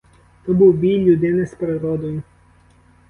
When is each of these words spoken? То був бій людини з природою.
То 0.45 0.53
був 0.53 0.73
бій 0.73 0.99
людини 1.05 1.45
з 1.45 1.55
природою. 1.55 2.23